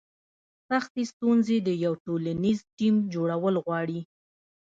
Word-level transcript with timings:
سختې 0.69 1.01
ستونزې 1.11 1.57
د 1.67 1.69
یو 1.85 1.93
ټولنیز 2.05 2.59
ټیم 2.77 2.95
جوړول 3.13 3.55
غواړي. 3.65 3.99